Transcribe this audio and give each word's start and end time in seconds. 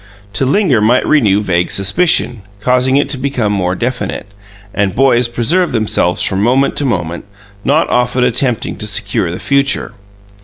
To 0.33 0.47
linger 0.47 0.81
might 0.81 1.05
renew 1.05 1.43
vague 1.43 1.69
suspicion, 1.69 2.41
causing 2.59 2.97
it 2.97 3.07
to 3.09 3.19
become 3.19 3.53
more 3.53 3.75
definite; 3.75 4.25
and 4.73 4.95
boys 4.95 5.27
preserve 5.27 5.73
themselves 5.73 6.23
from 6.23 6.41
moment 6.41 6.75
to 6.77 6.85
moment, 6.85 7.25
not 7.63 7.87
often 7.87 8.23
attempting 8.23 8.77
to 8.77 8.87
secure 8.87 9.29
the 9.29 9.37
future. 9.37 9.93